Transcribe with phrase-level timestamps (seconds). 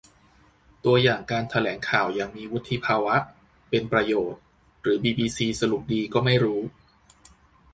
[0.85, 3.15] ตัวอย่างการแถลงข่าวอย่างมีวุฒิภาวะ
[3.69, 4.41] เป็นประโยชน์
[4.81, 6.61] หรือบีบีซีสรุปดีก็ไม่รู้